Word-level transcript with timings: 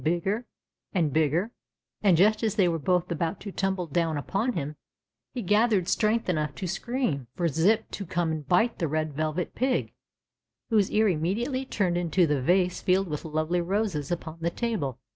bigger^ 0.03 0.45
and 0.95 1.13
bigger, 1.13 1.51
and 2.01 2.17
just 2.17 2.41
as 2.41 2.55
they 2.55 2.65
Avere 2.65 2.83
both 2.83 3.11
about 3.11 3.39
to 3.41 3.51
tumble 3.51 3.85
down 3.85 4.17
upon 4.17 4.53
him 4.53 4.75
he 5.31 5.43
gathered 5.43 5.87
strength 5.87 6.27
enough 6.27 6.55
to 6.55 6.65
scream 6.65 7.27
for 7.35 7.47
Zip 7.47 7.85
to 7.91 8.05
come 8.07 8.31
and 8.31 8.47
bite 8.47 8.79
the 8.79 8.87
Red 8.87 9.13
Velvet 9.13 9.53
Pig, 9.53 9.93
Avhose 10.71 10.89
ear 10.89 11.07
immediately 11.07 11.65
turned 11.65 11.99
into 11.99 12.25
the 12.25 12.33
A^ase 12.41 12.81
filled 12.81 13.09
Avith 13.09 13.31
lovely 13.31 13.61
roses 13.61 14.09
u23on 14.09 14.39
the 14.39 14.49
table. 14.49 14.97